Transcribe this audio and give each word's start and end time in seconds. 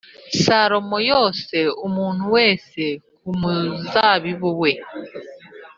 Salomo 0.43 0.97
yose 1.11 1.57
umuntu 1.87 2.23
wese 2.35 2.83
ku 3.19 3.29
muzabibu 3.39 4.49
we 4.61 4.71